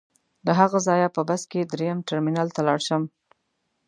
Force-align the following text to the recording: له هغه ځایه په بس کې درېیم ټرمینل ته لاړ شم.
له 0.45 0.51
هغه 0.59 0.79
ځایه 0.87 1.07
په 1.15 1.21
بس 1.29 1.41
کې 1.51 1.69
درېیم 1.73 1.97
ټرمینل 2.09 2.47
ته 2.55 2.61
لاړ 2.67 2.79
شم. 2.87 3.03